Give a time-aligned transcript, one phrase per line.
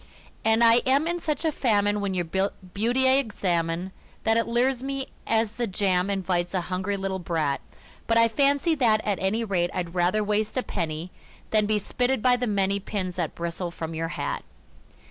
[0.43, 3.91] And I am in such a famine when your beauty I examine
[4.23, 7.61] That it lures me as the jam invites a hungry little brat;
[8.07, 11.11] But I fancy that, at any rate, I'd rather waste a penny
[11.51, 14.43] Than be spitted by the many pins that bristle from your hat.